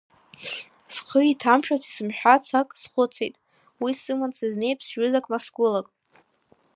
Схы 0.95 1.19
иҭамшәац, 1.31 1.83
исымҳәац 1.87 2.45
ак 2.59 2.69
схәыцит, 2.81 3.35
уи 3.81 3.91
сыман 4.01 4.31
сизнеип 4.37 4.79
сҩызак 4.87 5.25
ма 5.31 5.37
сгәылак. 5.43 5.87